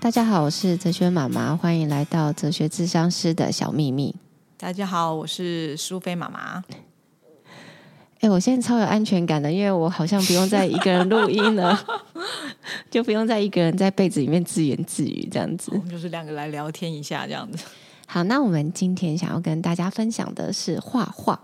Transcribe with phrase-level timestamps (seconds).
[0.00, 4.14] 大家好，我是哲学妈妈，欢迎来到哲学智商师的小秘密。
[4.56, 6.62] 大家好，我是苏菲妈妈。
[8.20, 11.76] 哎，我现在超有安全感的，因为我好像不用再一个人录音了，
[12.88, 15.72] 就不用再一个人在被子里面自言自语这样子。
[15.74, 17.64] 我们就是两个来聊天一下这样子。
[18.06, 21.40] 好，那我们今天想要跟大家分享的是画画。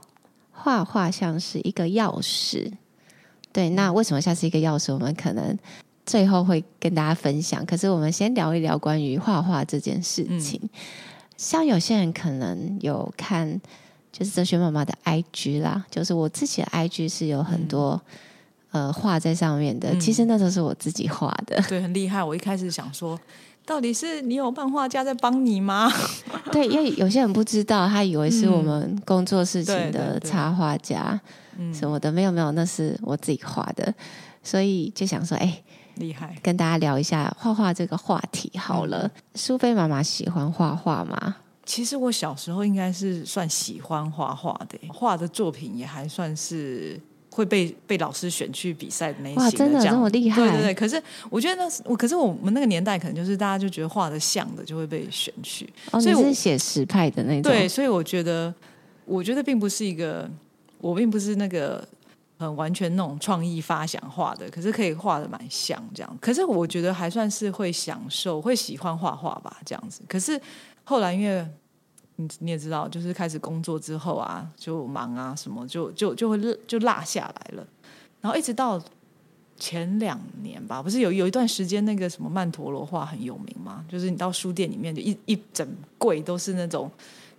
[0.53, 2.73] 画画像是一个钥匙，
[3.53, 3.69] 对。
[3.71, 4.95] 那为什么像是一个钥匙？
[4.95, 5.59] 我们可能
[6.07, 7.65] 最后会跟大家分享。
[7.67, 10.61] 可是我们先聊一聊关于画画这件事情。
[10.63, 10.71] 嗯、
[11.37, 13.61] 像有些人可能有看。
[14.17, 18.01] 就是哲学妈妈的 IG 啦，就是我自己的 IG 是有很多、
[18.71, 19.93] 嗯、呃画在上面的。
[19.99, 22.23] 其实那都是我自己画的，对，很厉害。
[22.23, 23.19] 我一开始想说，
[23.67, 25.91] 到底是你有漫画家在帮你吗？
[26.53, 31.21] 对，因为有些人不知道，他以为是我们工作事情的插画家
[31.73, 33.93] 什么的，没有没有，那是我自己画的。
[34.45, 35.61] 所以就想说，哎，
[35.97, 39.11] 厉害，跟大家聊一下画画这个话题好了。
[39.35, 41.37] 苏菲妈妈喜欢画画吗？
[41.65, 49.37] 其实我小时候应该是算喜欢画画的，画的作品也还算是会被被老师选去比赛的那些。
[49.37, 50.37] 哇，真的这么厉害？
[50.37, 50.75] 对对对。
[50.75, 55.67] 可是我觉得那是我，可是我们那个年代可能就是大家就觉得画的像的就会被选去。
[55.91, 57.51] 哦，所以我是写实派的那种。
[57.51, 58.55] 对，所以我觉得，
[59.07, 60.31] 我觉得并不是一个，
[60.79, 61.83] 我并不是那个
[62.45, 66.19] 很完全那种创意发想画的，可是可以画的蛮像这样。
[66.21, 70.03] 可是我觉得还算是会享受，会喜欢画画吧，这样子。
[70.09, 70.41] 可是。
[70.87, 71.43] 后来，因为
[72.17, 77.67] 你你也知道，就是开始工作之后啊，就忙啊，什么就就就会就落下来了。
[78.21, 78.79] 然后一直到
[79.57, 83.83] 前两年吧，不是有有一段时间那个什么曼陀罗画很有名吗？
[83.89, 86.91] 就是你到书店里面就一一整柜都是那种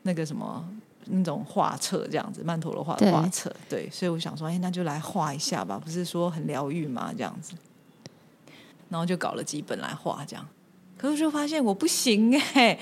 [0.01, 0.67] 那个什么
[1.05, 3.53] 那种画册这样子，曼陀罗画的画册。
[3.69, 7.11] 对，所以我想说，哎，那就来画一下吧，不是说很疗愈吗？
[7.15, 7.53] 这样子，
[8.89, 10.47] 然后就搞了几本来画，这样。
[10.97, 12.79] 可是就发现我不行哎。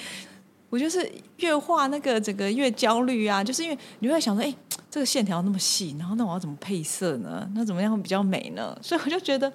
[0.69, 1.07] 我就是
[1.38, 4.51] 越画那个整个越焦虑啊，就是因为你会想说，哎，
[4.89, 7.47] 这个线条那么细，然后那我要怎么配色呢？
[7.53, 8.75] 那怎么样会比较美呢？
[8.81, 9.53] 所以我就觉得，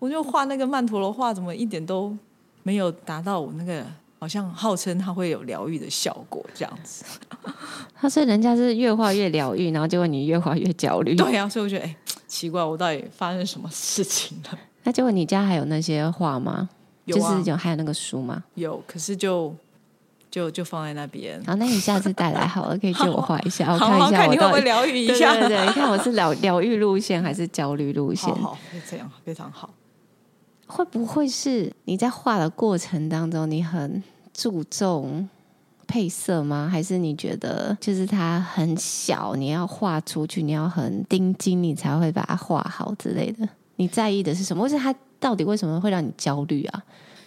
[0.00, 2.12] 我就画那个曼陀罗画，怎么一点都
[2.64, 3.86] 没有达到我那个
[4.20, 7.04] 好像号称它会有疗愈的效果这样子。
[7.98, 11.16] 他说人家是越画越疗愈，然后结果你越画越焦虑。
[11.16, 11.96] 对呀、啊，所以我觉得，哎，
[12.28, 14.58] 奇怪，我到底发生什么事情了？
[14.84, 16.68] 那结果你家还有那些画吗？
[17.06, 18.44] 有啊，就是有还有那个书吗？
[18.54, 19.52] 有，可是就。
[20.30, 21.42] 就就放在那边。
[21.44, 25.32] 好，那你下次带来好了，可以借我画一下， 我看一下我看你会疗愈一下。
[25.32, 28.32] 对对对，你看我是疗疗愈路线还是焦虑路线？
[28.36, 28.58] 好，好，
[28.88, 29.68] 这样非常好。
[30.70, 35.28] 会不会是你在画的过程当中，你很注重
[35.86, 36.68] 配色吗？
[36.70, 43.48] 还是你觉得就是它很小，你要画出去，你要很盯紧，你才会把它画好之类的？
[43.76, 44.62] 你在意的是什么？
[44.62, 46.82] 或是它到底为什么会让你焦虑啊？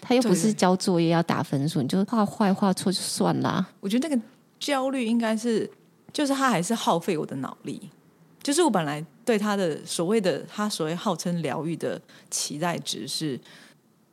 [0.05, 3.65] 他又不是交作业要打分数，你就画坏画错就算啦。
[3.79, 4.21] 我觉得那个
[4.59, 5.69] 焦虑应该是，
[6.11, 7.89] 就是他还是耗费我的脑力。
[8.41, 13.39] 就是我本来对他的所谓的他所谓号称疗愈的期待值是，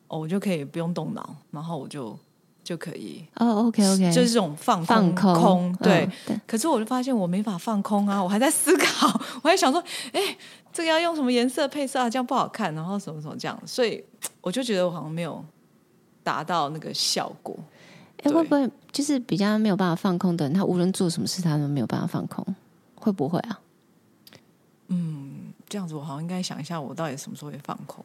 [0.09, 2.19] 哦，我就可以不用动脑，然后我就
[2.63, 6.09] 就可以哦，OK OK，就是这种放空放空，空对。
[6.47, 9.09] 可是我就发现我没法放空啊， 我还在思考，
[9.43, 9.83] 我还想说，
[10.13, 10.21] 哎，
[10.73, 14.05] 这个要用什么颜色配色啊，这样不好看，然后什么什么这样，所以
[14.41, 15.45] 我就觉得我好像没有。
[16.23, 17.57] 达到那个效果，
[18.23, 20.53] 哎，会不会就是比较没有办法放空的人？
[20.53, 22.47] 他无论做什么事，他都没有办法放空，
[22.95, 23.59] 会不会啊？
[24.91, 28.05] 嗯，这样子我好像应该想一下，我到底什么时候会放空？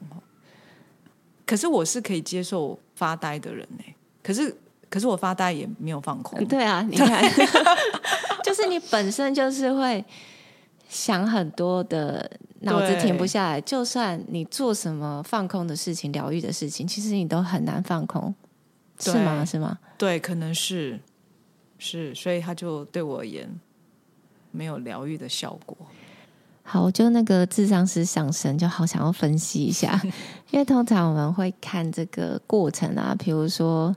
[1.45, 3.83] 可是我是可以接受发呆的人呢。
[4.23, 4.55] 可是，
[4.89, 6.43] 可是我发呆也没有放空。
[6.47, 7.23] 对啊，你看，
[8.43, 10.03] 就是你本身就是会
[10.87, 12.31] 想很多的。
[12.61, 18.33] 脑子停不下来，就算你做什么放空的事情、疗愈的事情，其实你都很难放空，
[18.97, 19.45] 是吗？
[19.45, 19.77] 是吗？
[19.99, 20.99] 对，可能是
[21.77, 23.47] 是，所以他就对我而言
[24.49, 25.77] 没有疗愈的效果。
[26.67, 30.01] 好，我就那个智商师上升，就好想要分析一下，
[30.49, 33.95] 因为通常我们会看这个过程啊，比如说，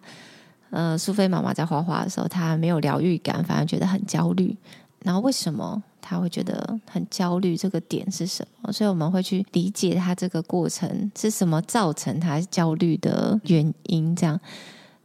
[0.69, 4.55] 呃，苏菲妈妈在画画的时候，她没有疗愈感，反而觉得很焦虑，
[5.01, 5.83] 然后为什么？
[6.01, 8.71] 她会觉得很焦虑，这个点是什么？
[8.73, 14.15] 所以我们会去理解她这个过程是什么造成她焦虑的原因。
[14.15, 14.39] 这样，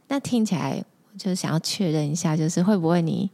[0.08, 0.82] 那听起来
[1.18, 3.30] 就是想要确认一下，就是会不会你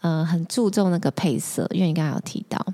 [0.00, 1.66] 呃很注重那个配色？
[1.72, 2.64] 因为你刚刚有提到，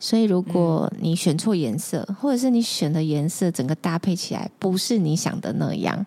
[0.00, 6.06] 所以如果你选错颜色，或者是你选的颜色整个搭配起来不是你想的那样。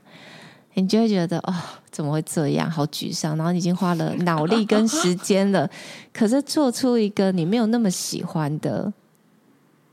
[0.73, 1.53] 你就会觉得哦，
[1.91, 2.71] 怎么会这样？
[2.71, 3.35] 好沮丧。
[3.35, 5.69] 然后你已经花了脑力跟时间了，
[6.13, 8.91] 可是做出一个你没有那么喜欢的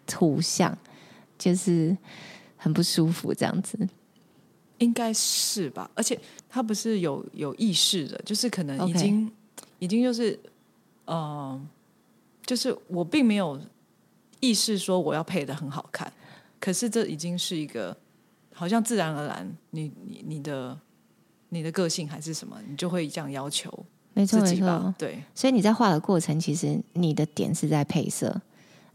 [0.06, 0.78] 图像，
[1.36, 1.96] 就是
[2.56, 3.76] 很不舒服这样子。
[4.78, 6.16] 应该是吧，而且
[6.48, 9.28] 他不是有有意识的，就是可能已经.
[9.80, 10.32] 已经就是，
[11.06, 11.60] 嗯、呃，
[12.46, 13.60] 就是我并没有
[14.40, 16.12] 意识说我要配的很好看，
[16.60, 17.96] 可是这已经是一个
[18.54, 20.78] 好像自然而然，你你你的
[21.48, 23.72] 你的个性还是什么，你就会这样要求
[24.14, 24.40] 没错？
[24.40, 28.40] 没错，对，所以你在画的过程，其实你的点是在配色，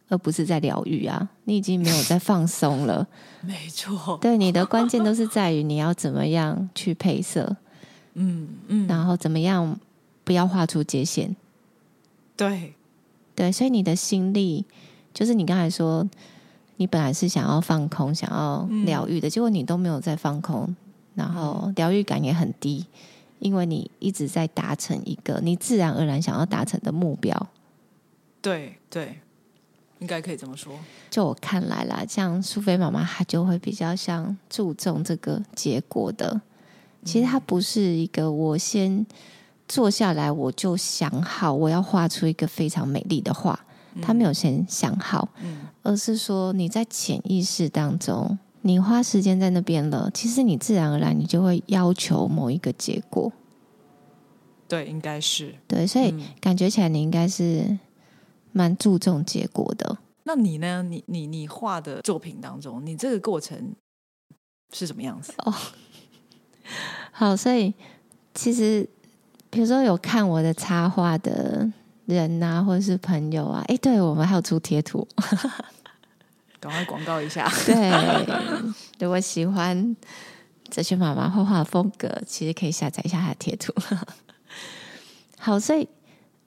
[0.10, 1.30] 而不是在疗愈啊！
[1.46, 3.07] 你已经没有在放松了。
[3.42, 7.56] 没错，对，你的关键都是在于你要怎么样去配色，
[8.16, 9.80] 嗯嗯，然后怎么样
[10.24, 11.36] 不要画出界限。
[12.36, 12.74] 对
[13.36, 14.66] 对，所以你的心力，
[15.13, 16.07] 就是你刚才说，
[16.77, 20.75] 你本来是想要放空、想要疗愈的，结果你都没有在放空，
[21.15, 22.86] 然后疗愈感也很低，
[23.39, 27.48] 因为你一直在达成一个你自然而然想要达成的目标。
[28.42, 29.19] 对对，
[30.00, 30.74] 应该可以这么说。
[31.10, 36.42] 就我看来啦，像苏菲妈妈，她就会比较像注重这个结果的。
[37.06, 39.06] 其实她不是一个我先
[39.68, 43.57] 坐下来我就想好我要画出一个非常美丽的画，
[44.01, 45.30] 她没有先想好，
[45.81, 53.31] 而是说你在潜意识当中，你花时间在那边了，其实你自然而然你就会要求某一个结果。
[54.68, 57.78] 对，应该是对，所以感觉起来你应该是
[58.51, 59.98] 蛮注重结果的。
[60.24, 60.81] 那你呢？
[60.81, 63.75] 你你你画的作品当中，你这个过程
[64.72, 65.34] 是什么样子？
[65.39, 65.54] 哦，
[67.12, 67.74] 好，所以
[68.34, 68.88] 其实
[69.50, 71.69] 比如说有看我的插画的
[72.05, 75.07] 人啊，或者是朋友啊，哎，对我们还有出贴图，
[76.59, 77.51] 赶快广告一下。
[77.65, 77.91] 对，
[79.00, 79.95] 如果喜欢
[80.69, 83.73] 哲学妈妈画画的风格，其实可以下载一下她的贴图。
[85.39, 85.88] 好，所以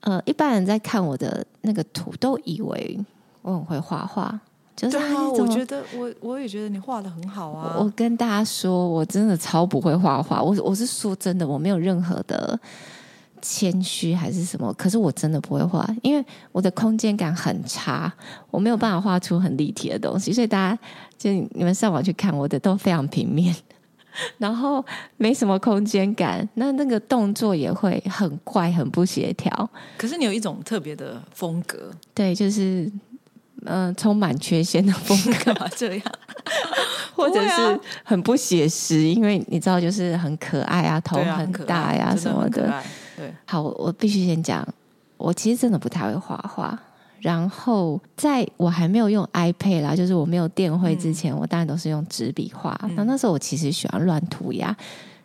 [0.00, 2.98] 呃，一般人在看我的那个图，都以为。
[3.42, 4.36] 我很会画画，
[4.74, 7.76] 就是啊，我觉得我我也觉得你画的很好啊。
[7.78, 10.42] 我，我跟大家说，我真的超不会画画。
[10.42, 12.58] 我我是说真的，我没有任何的
[13.42, 14.72] 谦虚还是什么。
[14.74, 18.12] 可是我真的不会画，因为我的空间感很差，
[18.50, 20.32] 我没有办法画出很立体的东西。
[20.32, 20.78] 所以大家
[21.18, 23.54] 就你们上网去看我的，都非常平面，
[24.38, 24.84] 然后
[25.16, 26.48] 没什么空间感。
[26.54, 29.70] 那那个动作也会很怪，很不协调。
[29.96, 32.90] 可是你有一种特别的风格，对，就是。
[33.68, 36.04] 嗯、呃，充满缺陷的风格 这样，
[37.16, 42.80] 或者是很不写实，因为你知道，就是很可爱啊，头很大呀、啊、什么的。
[43.16, 44.66] 的对，好，我必须先讲，
[45.16, 46.78] 我其实真的不太会画画。
[47.20, 52.78] 然后在我还没有用 iPad 啦，就是我没有电绘之前，嗯、我当然都是用纸笔画。
[52.94, 54.76] 那、嗯、那时候我其实喜欢乱涂鸦，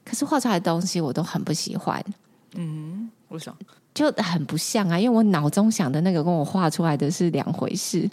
[0.04, 2.04] 可是画出来的东西我都很不喜欢。
[2.56, 3.58] 嗯，为什么？
[3.94, 8.10] 就很不像啊，因为我脑中想的那个跟我画出来的是两回事。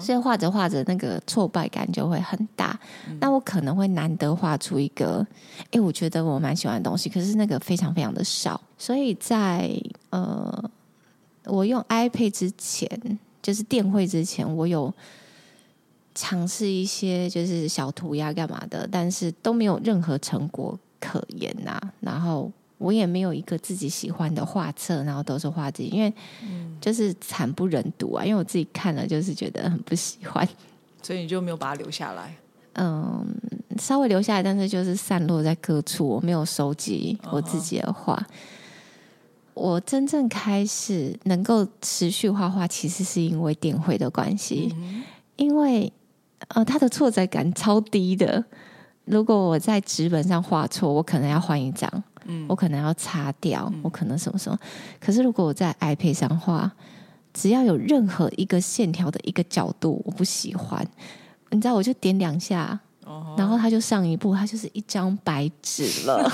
[0.00, 2.78] 所以画着画着，那个挫败感就会很大。
[3.08, 5.26] 嗯、那我可能会难得画出一个，
[5.70, 8.60] 哎，我觉得我蛮喜欢的东西，可是那个非常非常的少。
[8.78, 9.70] 所以在
[10.10, 10.70] 呃，
[11.44, 14.92] 我用 iPad 之前，就是电绘之前，我有
[16.14, 21.92] 尝试一些就是小涂鸦干嘛的，但是都没有任何成果可言呐、啊。
[22.00, 22.50] 然后。
[22.78, 26.12] 我也没有一个自己喜欢的画册，然后都是画自己，因为
[26.80, 28.24] 就是惨不忍睹啊！
[28.24, 30.46] 因为我自己看了就是觉得很不喜欢，
[31.02, 32.36] 所以你就没有把它留下来。
[32.74, 33.26] 嗯，
[33.78, 38.14] 稍微留下来，但是就是散落在各处，我没有收集我自己的画。
[38.14, 38.34] Uh.
[39.54, 45.02] 我真正开始能够持续画画，其实是因为电绘的关系，uh.
[45.36, 45.90] 因为
[46.48, 48.44] 呃，它的挫折感超低的。
[49.06, 51.90] 如果我在纸本上画错，我可能要换一张。
[52.48, 54.58] 我可能要擦掉，嗯、我可能什么什么。
[55.00, 56.70] 可是如果我在 iPad 上画，
[57.32, 60.86] 只要有任何一个线条的一个角度我不喜欢，
[61.50, 66.30] 你知道，我就点两下，哦、然后它就上一步，它就是一张白纸了。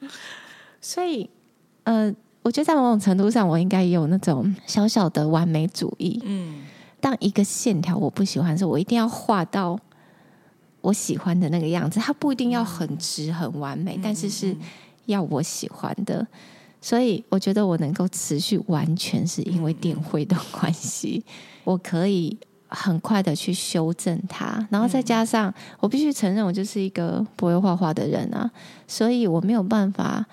[0.78, 1.28] 所以，
[1.84, 6.20] 呃，我觉得在某种程度上，我应该也有那种小小的完美主义。
[6.24, 6.64] 嗯，
[7.00, 9.78] 当一个线条我不喜欢的时候，我一定要画到
[10.82, 11.98] 我喜欢的那个样子。
[11.98, 14.54] 它不一定要很直很完美，嗯、但是是。
[15.06, 16.26] 要我喜欢的，
[16.80, 21.24] 所以我觉得我能够持续，完全是因为电绘的关系。
[21.64, 22.36] 我可以
[22.68, 28.50] 很快的去修正它，然后再加上我必须承认，我就是一个不会画画的人啊，
[28.86, 30.24] 所以我没有办法，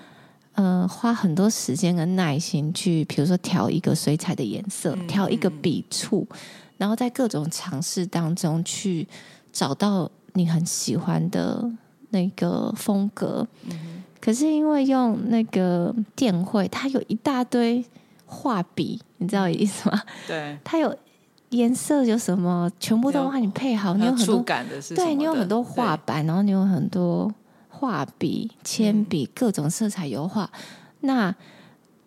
[0.53, 6.27] 呃，花很多时间跟耐心去，比如说调一个水彩的颜色，调一个笔触，
[6.77, 9.07] 然后在各种尝试当中去
[9.51, 11.69] 找到你很喜欢的
[12.11, 13.47] 那个风格。
[14.27, 17.81] 可是因为用那个电绘，它有一大堆
[18.25, 20.01] 画笔，你知道意思吗？
[20.27, 20.93] 对，它有
[21.51, 23.93] 颜色有什么，全部都帮你配好。
[23.93, 27.33] 你有很多触感的是对你有很多画板，然后你有很多
[27.69, 30.51] 画笔、铅笔、嗯、各种色彩油画。
[30.99, 31.33] 那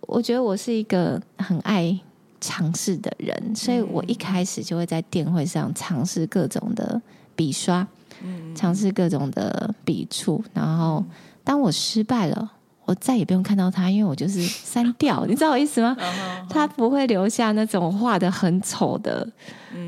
[0.02, 1.98] 我觉得我是一个很爱
[2.38, 7.00] 尝试的人，所以我一开始就会在电绘上尝试各种的
[7.34, 7.88] 笔刷，
[8.22, 10.44] 嗯，尝试各种的笔触。
[10.52, 11.02] 然后
[11.44, 12.52] 当我失败了。
[12.86, 15.96] 我再也不用看到他，因为我就是删掉，你知道我意思吗？
[16.50, 19.24] 他不会留下那种画的很丑的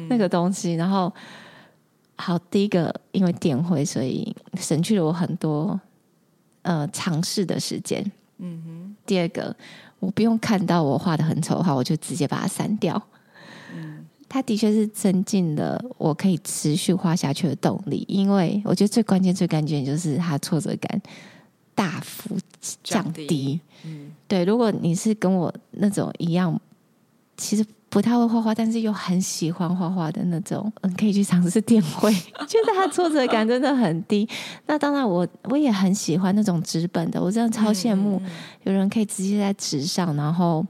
[0.09, 0.75] 那个东西。
[0.75, 1.13] 然后，
[2.15, 5.81] 好，第一个因为电绘，所以省去了我很多
[6.61, 8.05] 呃尝试的时间。
[8.39, 8.97] 嗯哼。
[9.05, 9.57] 第二个，
[9.99, 13.03] 我不用看到我画的很丑的话，我就直接把它删掉。
[13.75, 21.03] 嗯，它的确是增进了我可以持续画下去的动力，因为我觉得最关键、最关键就是它挫折感。
[21.75, 22.37] 大幅
[22.83, 24.45] 降低，降低，嗯，对。
[24.45, 26.61] 如果你是跟我那种一样，
[27.37, 32.13] 其实不太会画画，但是又很喜欢画画的那种，嗯，可以去尝试电绘，
[32.47, 34.29] 觉得它挫折感真的很低。
[34.67, 38.21] 那当然我，我我也很喜欢那种纸本的，我真的超羡慕
[38.65, 40.65] 有人可以直接在纸上，然后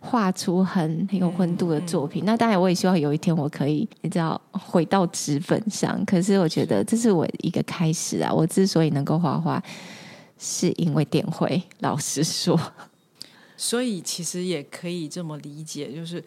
[0.00, 2.24] 画出很很有温度的作品。
[2.24, 6.02] 那当然，我也希望有一天我可以，你知道，回到纸本上。
[6.04, 8.32] 可是我觉得这是我一个开始啊。
[8.32, 9.62] 我之所以能够画画。
[10.38, 12.58] 是因为电绘，老实说，
[13.56, 16.22] 所以其实也可以这么理解，就是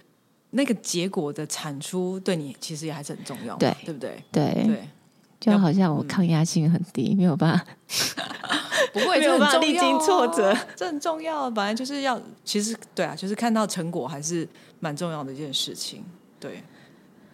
[0.52, 4.24] 那个结果的产出对你其实也还是很重要，对，对不对？
[4.32, 4.90] 对对，
[5.40, 7.66] 就好像我抗压性很低，嗯、没有办法，
[8.94, 11.52] 不会，这很重要，历经挫折，这很重要。
[11.52, 14.48] 本来就是要，其实对啊，就是看到成果还是
[14.80, 16.04] 蛮重要的一件事情。
[16.40, 16.64] 对，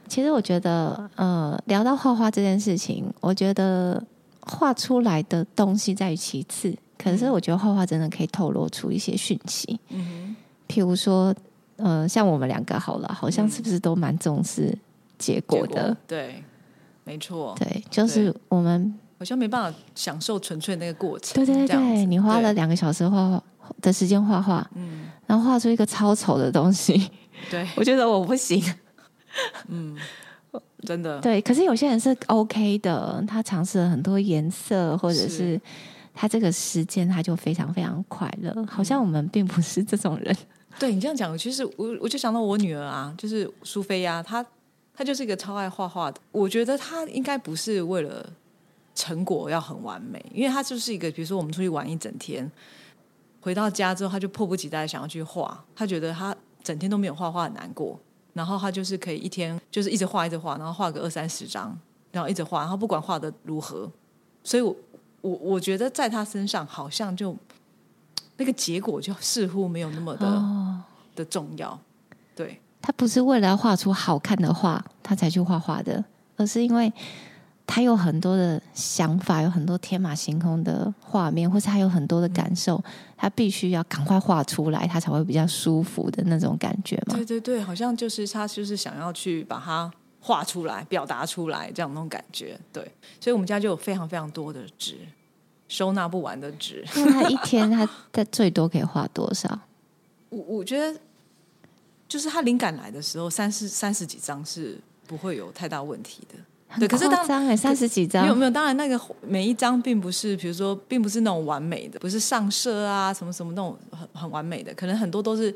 [0.08, 4.03] 其实我觉得，呃，聊到画画这件事情，我觉得。
[4.46, 9.80] 画出来的东西在于其次，可是我觉得画画真的可以透露出一些讯息。
[9.90, 10.36] 嗯哼，
[10.68, 11.34] 譬如说，
[11.78, 14.78] 呃，像我们两个好了，好像是不是都蛮重视
[15.18, 15.88] 结果的？
[15.88, 16.44] 果对，
[17.04, 21.34] 没错，对，就是我们好像没办法享受纯粹那个过程。
[21.36, 23.44] 对对对，你花了两个小时画画
[23.82, 27.10] 的时间画画，嗯，然后画出一个超丑的东西，
[27.50, 28.62] 对， 我觉得我不行。
[29.68, 29.98] 嗯。
[30.86, 35.60] 真的对，可是有些人是 OK 的，他尝试了很多颜色，或者是
[36.13, 38.66] 他这个时间他就非常非常快乐。
[38.66, 40.36] 好像我们并不是这种人。
[40.80, 44.46] 对，你这样讲，其实我我就想到我女儿啊，就是苏菲啊，她
[44.94, 46.20] 她就是一个超爱画画的。
[46.32, 48.28] 我觉得她应该不是为了
[48.96, 52.52] 成果要很完美，因为她就是一个，比如说我们出去玩一整天，
[53.40, 55.63] 回到家之后，她就迫不及待想要去画。
[55.75, 58.00] 她觉得她整天都没有画画很难过。
[58.34, 61.78] 然后他就是可以一天就是一直画一直画，然后画个二三十张，
[62.12, 63.90] 然后一直画，然后不管画的如何，
[64.44, 64.75] 所以我
[65.22, 67.36] 我我觉得在他身上好像就
[68.38, 70.82] 那个结果就似乎没有那么的、哦、
[71.16, 71.80] 的重要。
[72.36, 76.04] 对，他不是为了要画出好看的画他才去画画的，
[76.38, 76.92] 而是因为。
[77.65, 82.84] 他有很多的想法，有很多天马行空的画面，或是他有很多的感受，嗯、
[83.17, 87.15] 他必须要赶快画出来，他才会比较舒服的那种感觉嘛。
[87.15, 92.60] 对对对，好像就是他就是想要去把它画出来、表达出来这样那种感觉。
[92.72, 92.84] 对，
[93.20, 94.98] 所以我们家就有非常非常多的纸，
[95.67, 96.86] 收纳不完的纸。
[96.96, 99.60] 那他一天他他最多可以画多少？
[100.29, 101.00] 我我觉得
[102.08, 104.77] 就是他灵感来的时候，三十三十几张是
[105.08, 106.36] 不会有太大问题的。
[106.80, 115.56] 对，可是当张三十几张，没有没有，当然那个每一张并不是，比如说，并不是那种完美的，不是上色啊，什么什么那种很很完美的，可能很多都是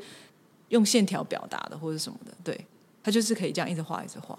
[0.68, 2.32] 用线条表达的，或者什么的。
[2.44, 2.66] 对，
[3.02, 4.38] 他就是可以这样一直画，一直画。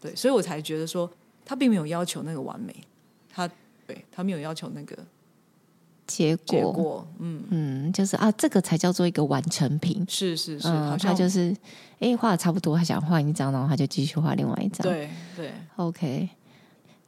[0.00, 1.10] 对，所以我才觉得说，
[1.44, 2.74] 他并没有要求那个完美，
[3.28, 3.48] 他
[3.86, 4.96] 对他没有要求那个。
[6.08, 10.04] 结果，结果嗯嗯，就是啊，这个才叫做一个完成品。
[10.08, 11.54] 是是是，嗯、好像他就是
[12.00, 14.82] 哎，画的差不多，他想画一张，然后他就继续画另外一张。
[14.82, 16.28] 对对，OK。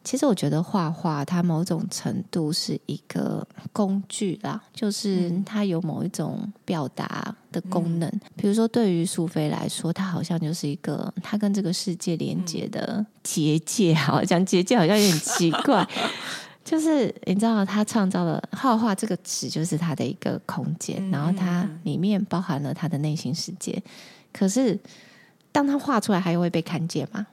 [0.03, 8.09] 其实我觉得画画，它某种程度是一个工具啦，就是它有某一种表达的功能。
[8.09, 13.93] 嗯、比如说，对于苏菲来说，它好像就是一个它跟这个世界连接的结界。
[13.93, 15.87] 好像结界好像有点奇怪。
[16.71, 23.83] 就是你知道，他创造了画画这个词，就是他的一个空间，嗯、然后它里面包含了他的内心世界。
[24.33, 24.79] 可是，
[25.51, 27.27] 当他画出来，还会被看见吗？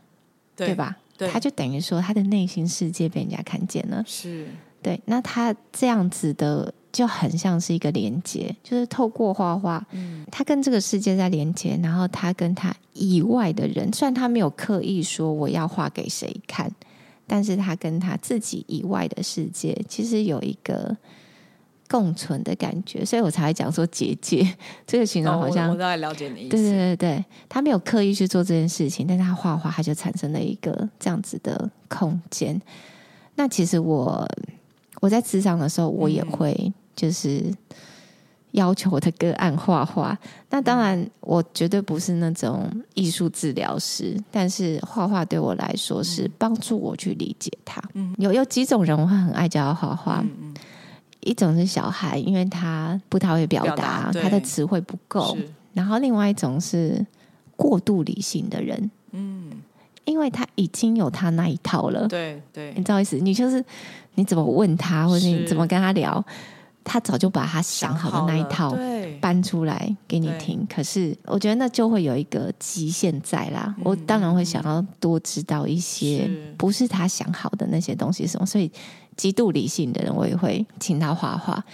[0.55, 0.97] 对，对吧？
[1.15, 4.03] 对，他就等于说，他的内心世界被人家看见了。
[4.07, 4.47] 是
[4.81, 4.99] 对。
[5.05, 16.71] 那他这样子的，就很像是一个连接，就是透过画画，嗯，他跟这个世界在连接，然后他跟他以外的人，虽然他没有刻意说我要画给谁看。
[17.27, 20.95] 但是他跟他自己以外的世界，其实有一个
[21.89, 24.47] 共存的感觉，所以我才会讲说结界
[24.87, 26.49] 这个形容好像、哦、我，我大概了解你的意思。
[26.49, 32.59] 对对对对，他没有刻意去做这件事情，但是他画画，他就产生了一个这样子的空间。
[33.35, 34.27] 那其实我
[35.01, 37.43] 我在职场的时候，我也会就是
[38.51, 40.17] 要求我的个案画画。
[40.21, 47.81] 嗯、 那当然，我绝对不是那种艺术治疗师，但是画画对我来说是帮助我去理解他。
[47.93, 50.23] 嗯、有有几种人我会很爱教他画画。
[51.21, 55.37] 一种是小孩，因为他不太会表达，表达他的词汇不够。
[55.73, 57.05] 然后另外一种是
[57.57, 59.51] 过度理性的人，嗯，
[60.05, 62.07] 因为他已经有他那一套了。
[62.07, 63.17] 对对，你知道意思？
[63.17, 63.61] 你就是
[64.15, 66.23] 你怎么问他，或者你怎么跟他聊，
[66.87, 68.75] 他早就把他想好的那一套
[69.19, 70.65] 搬出来给你听。
[70.73, 73.75] 可是我觉得那就会有一个极限在啦。
[73.77, 78.71] 嗯、我当然会想要多知道一些不是他想好的那些东西什么，所以。
[79.17, 81.65] 极度理性的人，我也会请他画画。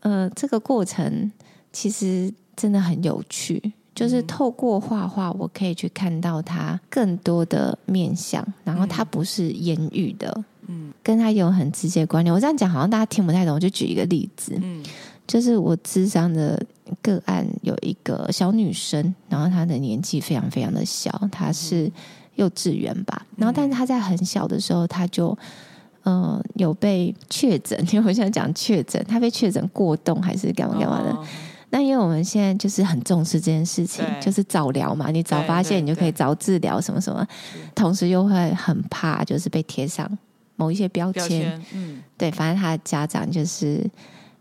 [0.00, 1.30] 呃，这个过程
[1.72, 12.34] 其实真的很有趣，就是透过画画，我可以去看到他更多的面相，然后他不是言语的，嗯，跟他有很直接关联。
[12.34, 14.82] 我这样讲好像大家听不太懂，我就举一个例子，嗯，
[15.26, 16.60] 就是我智商的
[17.02, 21.90] 个案有一个小女生，然后她的年纪非常非常的小，她是
[22.34, 25.36] 幼稚园吧，然后但是她在很小的时候，她就。
[26.08, 31.10] 嗯，有被确诊，因为我现在讲确诊，他被确诊过动还是干嘛干嘛的？
[31.10, 31.26] 哦、
[31.70, 37.26] 那因为我们现在就是很重视这件事情，就是早疗嘛，你早发现，你就可以早治疗，什么什么。
[37.74, 40.08] 同时又会很怕，就是被贴上
[40.56, 41.62] 某一些标签。
[41.72, 43.88] 嗯，对，反正他的家长就是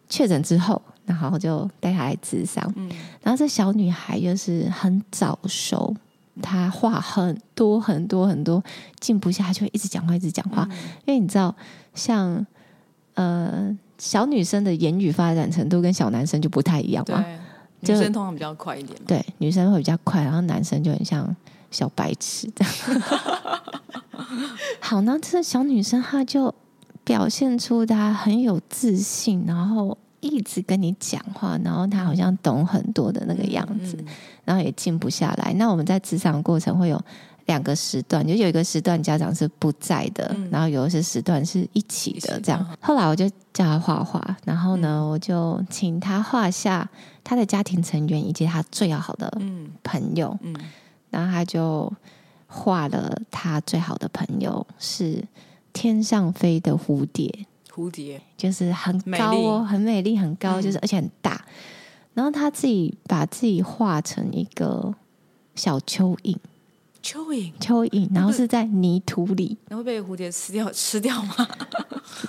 [0.10, 2.74] 确诊之后，然后就带他来咨商。
[2.75, 2.89] 嗯，
[3.22, 5.95] 然后这小女孩就是很早熟。
[6.41, 8.62] 她话很多很多很多，
[9.00, 10.67] 静不下，就会一直讲话，一直讲话。
[10.69, 11.55] 嗯、因为你知道，
[11.93, 12.45] 像
[13.13, 17.24] 呃小女生的言语发展程度跟小男生就不太一样嘛。
[17.79, 19.00] 对，女生通常比较快一点。
[19.07, 21.34] 对，女生会比较快，然后男生就很像
[21.72, 23.01] 小白痴这样。
[24.79, 26.53] 好，那这小女生她就
[27.03, 29.98] 表现出她很有自信，然后。
[30.22, 34.14] 一直跟你讲话，然后她好像懂很多的那个样子，嗯嗯、
[34.46, 35.53] 然后也静不下来。
[35.53, 37.00] 那我们在职场过程会有
[37.46, 42.42] 两个时段，就有一个时段家长是不在的，嗯、然后有一些时段是一起的。
[42.42, 46.90] 这样，嗯、后来我就叫他画画，然后呢，嗯、我就请他画下
[47.24, 49.31] 他的家庭成员以及他最要好的
[49.83, 50.35] 朋友。
[50.42, 50.66] 嗯嗯、
[51.11, 51.94] 然后他就
[52.55, 55.22] 画了他最好的朋友是
[55.74, 57.46] 天上飞的蝴蝶。
[57.70, 58.22] 蝴蝶。
[58.37, 61.33] 就是很高哦，美很美丽，很高，就是而且很大。
[61.33, 61.53] 嗯、
[62.13, 64.94] 然后他自己把自己画成一个
[65.55, 66.37] 小蚯蚓，
[67.03, 71.48] 蚯蚓，蚯蚓，然后是在泥土里，然后被蝴蝶吃掉，吃掉吗？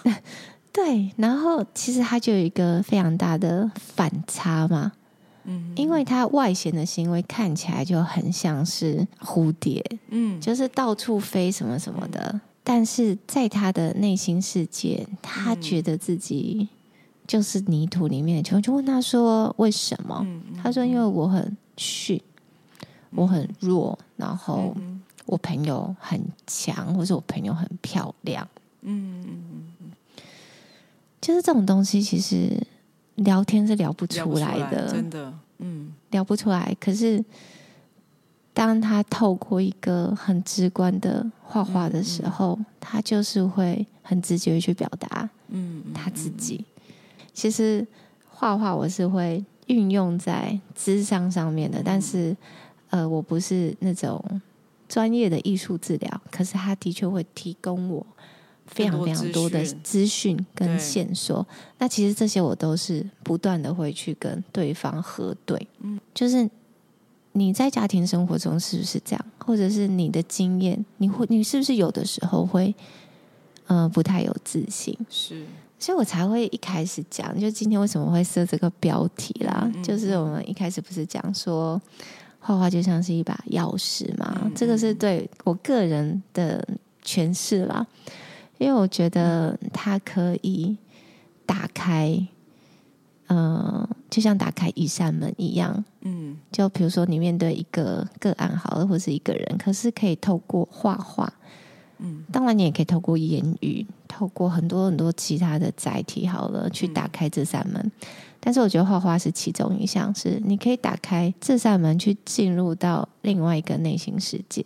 [0.73, 4.93] 对，然后其实他就有一个非常大的反差嘛，
[5.47, 12.31] 嗯，因为他外显的行为看起来就很像是蝴蝶，嗯，就是到处飞什么什么的。
[12.35, 16.69] 嗯但是在他的内心世界，他觉得自己
[17.25, 18.61] 就是泥土里面的球。
[18.61, 20.27] 就问他说：“为什么？”
[20.61, 22.21] 他说：“因为我很逊，
[23.11, 24.75] 我很弱，然后
[25.27, 28.49] 我朋友很强，或者我朋友很漂亮。”
[28.83, 29.93] 嗯嗯嗯，
[31.21, 32.61] 就是这种东西，其实
[33.17, 36.77] 聊天是聊不出来的，真的，嗯，聊不出来。
[36.81, 37.25] 可是。
[38.57, 46.65] 当他透过一个很直观的画画的时候，嗯嗯、他就是会很直接去表达，嗯，他自己。
[47.35, 47.87] 其实
[48.31, 52.35] 画画我是会运用在智商上面的，嗯、但是
[52.89, 54.25] 呃，我不是那种
[54.89, 58.07] 专业的艺术治疗，可是他的确会提供我
[58.67, 61.47] 非常非常多的资讯跟线索。
[61.79, 66.49] 那其实这些我都是不断的会去跟对方核对，嗯，就是。
[67.39, 69.23] 你在家庭生活中是不是这样？
[69.45, 72.75] 或者是你的经验，你会你是不是有的时候会，
[73.67, 74.97] 呃，不太有自信？
[75.11, 75.45] 是，
[75.79, 79.65] 所以我才会一开始讲，就今天为什么会设这个标题啦？
[79.67, 81.79] 嗯嗯，就是我们一开始不是讲说，
[82.41, 84.33] 画画就像是一把钥匙嘛？
[84.43, 86.67] 嗯嗯，这个是对我个人的
[87.05, 87.87] 诠释啦，
[88.59, 90.77] 因为我觉得它可以
[91.45, 92.27] 打开。
[93.29, 101.33] 嗯，就像打开一扇门一样，嗯，就比如说你面对一个个案好了，或是一个人，可是可以透过画画，
[101.99, 107.83] 嗯，当然你也可以透过言语，透过很多很多其他的载体好了，去打开这扇门。
[107.85, 107.91] 嗯，
[108.39, 114.65] 但是我觉得画画是其中一项，是你可以打开这扇门，去进入到另外一个内心世界。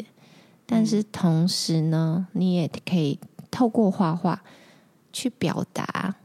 [0.66, 3.18] 但是同时呢，你也可以
[3.50, 4.42] 透过画画
[5.12, 6.16] 去表达。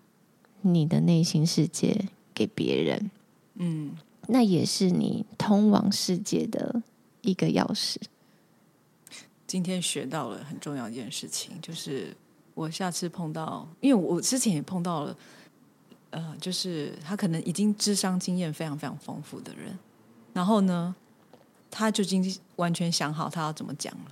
[0.67, 3.11] 你的内心世界给别人，
[3.53, 3.95] 嗯，
[4.29, 6.81] 那也是你通往世界的
[7.21, 7.97] 一个钥匙。
[9.45, 12.17] 今天学到了很重要一件事情，就是
[12.55, 15.15] 我下次碰到，因为我之前也碰到了，
[16.09, 19.77] 呃，就是他可能已经智商经验非常非常丰富的人，
[20.33, 20.95] 然后呢，
[21.69, 24.11] 他就已经完全想好他要怎么讲了。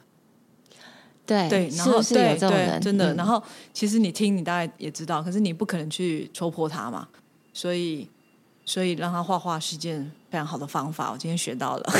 [1.25, 3.41] 对对，然后对对真的，嗯、然后
[3.73, 7.07] 其实你听，你大概也知道，可是你不可能去戳破他嘛，
[7.53, 8.07] 所以
[8.65, 11.11] 所以让他画画是一件非常好的方法。
[11.11, 11.93] 我今天学到了，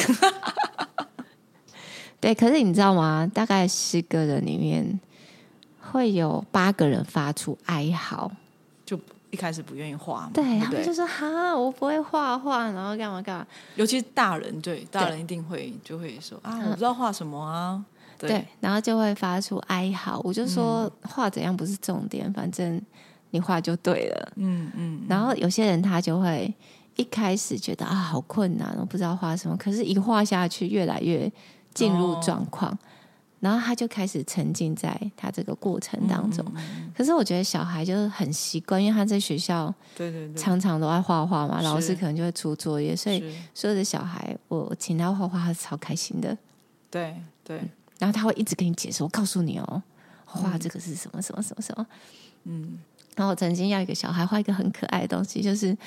[2.20, 3.30] 对，可是你知道吗？
[3.34, 5.00] 大概十个人里面
[5.80, 8.30] 会有八个人发出哀嚎，
[8.86, 9.00] 就
[9.32, 13.48] 一开始不愿意画嘛，对，对，他们就说哈，我不会画画，然后干嘛干嘛。
[13.76, 17.84] 尤其是大人，对，大人一定会就会说啊，我不知道画什么啊。
[18.28, 20.20] 对，对，然后就会发出哀嚎。
[20.24, 22.82] 我就说画怎样不是重点，嗯、反正
[23.32, 24.32] 你画就对了。
[24.36, 25.02] 嗯嗯。
[25.08, 26.54] 然后有些人他就会
[26.96, 29.58] 一开始觉得啊好困难，我不知道画什么。
[29.58, 31.32] 可是，一画下去，越来越
[31.74, 32.78] 进入状况，哦、
[33.40, 36.46] 然后他就开始沉浸在他这个过程当中。
[36.96, 46.38] 可是，我觉得小孩就是很习惯，因为他在学校对对对，常常都爱画画嘛，老师可能就会出作业，所以所有的小孩，我请他画画，他是超开心的。
[46.92, 47.60] 对对。
[48.04, 49.82] 然后他会一直跟你解释，我告诉你哦，
[50.26, 51.62] 画这个是什么什么什么。
[51.62, 51.88] 什么，
[52.44, 52.78] 嗯。
[53.16, 55.78] 然后我曾经要一个小孩画一个很可爱的东西，就是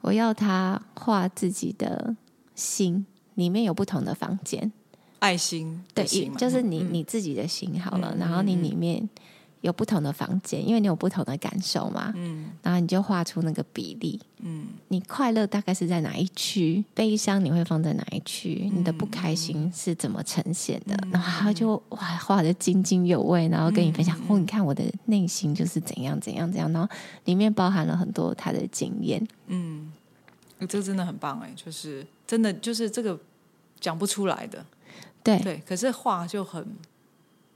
[0.00, 2.14] 我要他画自己的
[2.54, 4.70] 心，里面有不同的房间，
[5.18, 6.04] 爱心，对，
[6.36, 9.08] 就是你你自己的心好了，然后你里面。
[9.62, 26.88] 有不同的房间，因为你有不同的感受嘛，嗯，然后你就画出那个比例，嗯，你快乐大概是在哪一区，悲伤你会放在哪一区，嗯、你的不开心是怎么呈现的，嗯、然后他就哇画的津津有味，然后跟你分享，嗯、哦，你看我的内心就是怎样怎样怎样，然后
[27.24, 29.90] 里面包含了很多他的经验，嗯，
[30.60, 33.18] 这个真的很棒哎，就是真的就是这个
[33.80, 34.64] 讲不出来的，
[35.24, 35.38] 对。
[35.40, 36.64] 对，可是画就很。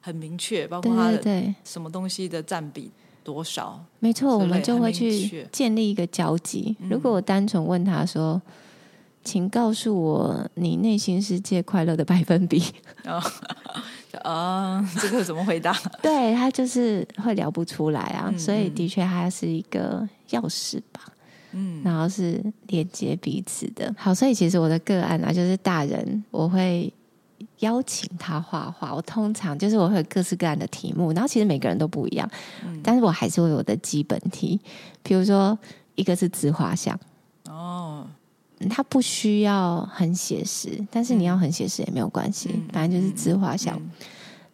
[0.00, 2.90] 很明确，包括他的什么东西的占比
[3.22, 3.78] 多少？
[3.98, 6.74] 没错，我们就会去建立一个交集。
[6.80, 8.40] 嗯、如果我单纯问他说
[9.22, 12.62] ：“请告诉我你内心世界快乐的百分比。
[13.04, 13.22] 哦”
[14.24, 15.72] 啊，这个怎么回答？
[16.02, 21.02] 对，他就是会聊不出来啊，嗯、所以的确它是一个钥匙吧。
[21.52, 23.94] 嗯，然后是连接彼此的。
[23.98, 26.92] 好，所以其实我的个案啊，就是大人，我会。
[27.60, 32.28] 邀请他画画，我通常就是我会有各式各样的题目，然后其实每个人都不一样，
[32.64, 34.58] 嗯、但是我还是会有我的基本题，
[35.02, 35.58] 比如说
[35.94, 36.98] 一个是自画像，
[37.48, 38.06] 哦，
[38.70, 43.80] 他不需要很写实，但是你要很写实也没有关系，嗯、反正就是自画像。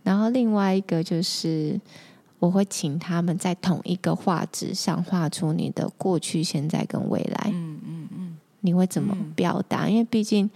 [0.02, 1.80] 然后另外一个就是
[2.38, 9.84] 我会请他们在同一个画纸上画出你的过去、现在跟未来，嗯嗯嗯，你会怎么表达？
[9.84, 10.50] 嗯、因为毕竟。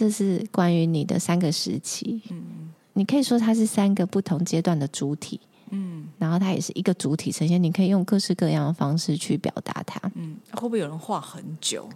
[0.00, 11.86] 这是关于你的三个时期，嗯，你可以说它是三个不同阶段的主体，嗯，然后它也是一个主体呈现，你可以用各式各样的方式去表达它，嗯，会不会有人画很久，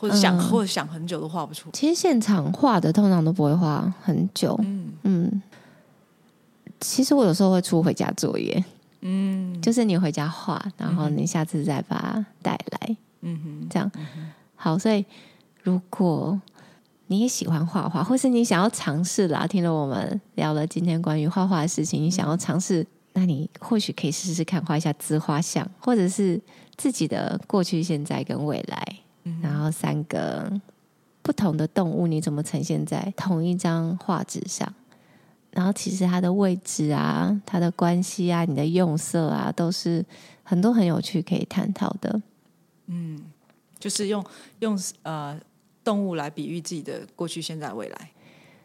[0.00, 1.68] 或者想、嗯、或者想很久都画不出？
[1.74, 4.94] 其实现场画的通常都不会画很久，嗯。
[5.02, 5.42] 嗯，
[6.80, 8.64] 其实我有时候会出回家作业，
[9.02, 15.04] 嗯，就是你回家画，然后你下次再把它带来，嗯哼，这样，嗯、好，所以
[15.62, 16.40] 如果
[17.08, 19.46] 你也喜欢画画，或是你想要尝试啦。
[19.46, 26.40] 听了我们聊了今天关于画画的事情，你想要尝试，那你或许可以试试看画一下自画像，或者是
[26.76, 30.50] 自己的过去、现在跟未来，嗯、然后三个
[31.22, 34.72] 不同的动物，你怎么呈现在同一张画纸上？
[35.52, 40.04] 然后其实它的位置啊、它的关系啊、你的用色啊，都是
[40.42, 42.20] 很多很有趣可以探讨的。
[42.86, 43.22] 嗯，
[43.78, 44.24] 就是用
[44.58, 45.38] 用呃。
[45.86, 48.10] 动物来比喻自己的过去、现在、未来，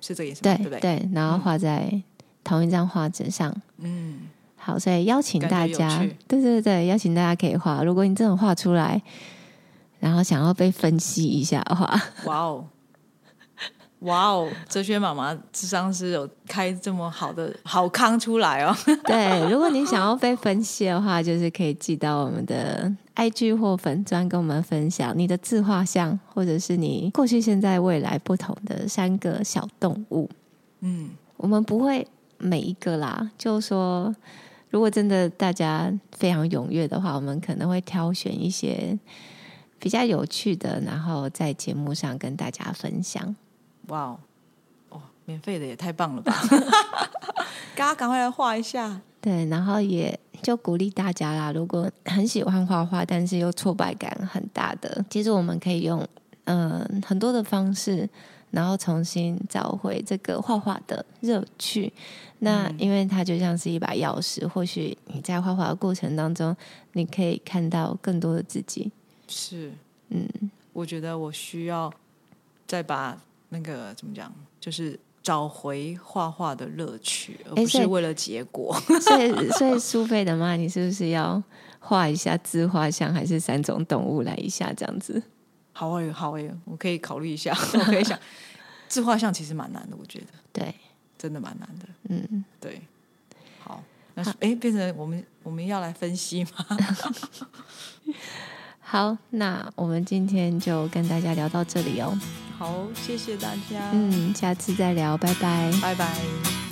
[0.02, 0.56] 是这个意思吗？
[0.58, 2.02] 对对对，然后画在
[2.44, 3.56] 同一张画纸上。
[3.78, 4.22] 嗯，
[4.56, 7.84] 好，所以邀请大家，对对对，邀请大家可以画。
[7.84, 9.00] 如果你真的画出来，
[10.00, 12.66] 然后想要被分析一下的话，哇哦！
[14.00, 14.50] 哇哦！
[14.68, 18.76] 哲学妈妈智商是有开这么好的好康出来哦。
[19.06, 30.28] 对，如果你想要被分析的话，就是可以寄到我们的 IG 或粉专跟我们分享你的自画像，或者是你过去、现在、未来不同的三个小动物。
[30.80, 32.08] 嗯，我们不会
[32.40, 34.16] 每一个啦，就说
[34.72, 38.98] 如果真的大家非常踊跃的话，我们可能会挑选一些
[39.78, 43.36] 比较有趣的，然后在节目上跟大家分享。
[43.90, 44.20] 哇哦，
[44.90, 46.34] 哦，免费的也太棒了吧！
[47.78, 49.02] 大家赶快来画一下。
[49.22, 56.00] 对，然后也就鼓励大家啦，如果很喜欢画画，但是又挫败感很大的，其实我们可以用
[56.46, 58.10] 嗯、呃、很多的方式，
[58.50, 61.94] 然后重新找回这个画画的乐趣。
[62.40, 66.58] 那因为它就像是一把钥匙，或许你在画画的过程当中，
[66.94, 68.92] 你可以看到更多的自己。
[69.28, 69.72] 是，
[70.10, 70.28] 嗯，
[70.74, 71.94] 我觉得我需要
[72.66, 75.00] 再把那个怎么讲，就是。
[75.24, 78.76] 找回画画的乐趣，而不是为了结果。
[79.02, 81.42] 所以，所以苏菲的妈，你是不是要
[81.80, 85.22] 画一下自画像，还是三种动物来一下这样子？
[85.74, 87.56] 好哎，好哎，我可以考虑一下。
[87.74, 88.18] 我可以想，
[88.88, 90.28] 自画像其实蛮难的，我觉得。
[90.52, 90.74] 对，
[91.18, 91.86] 真的蛮难的。
[92.10, 92.82] 嗯，对。
[93.60, 93.84] 好，
[94.16, 96.78] 那哎，变成我们我们要来分析吗？
[98.82, 102.18] 好，那我们今天就跟大家聊到这里哦。
[102.62, 103.90] 好，谢谢大家。
[103.92, 106.71] 嗯，下次再聊，拜拜，拜拜。